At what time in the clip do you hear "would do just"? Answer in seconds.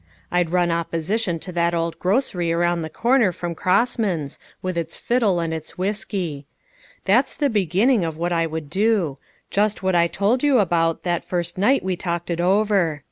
8.51-9.83